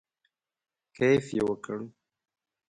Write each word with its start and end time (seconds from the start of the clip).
کیف 0.95 1.25
یې 1.35 1.41
وکړ. 1.47 1.79